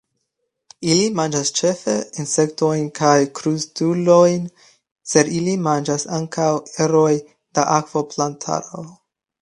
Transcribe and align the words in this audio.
Ili 0.93 1.03
manĝas 1.19 1.51
ĉefe 1.59 1.97
insektojn 2.23 2.89
kaj 3.01 3.13
krustulojn, 3.41 4.49
sed 5.13 5.33
ili 5.41 5.55
manĝas 5.69 6.09
ankaŭ 6.21 6.51
erojn 6.87 7.25
da 7.61 7.71
akva 7.81 8.09
plantaro. 8.15 8.89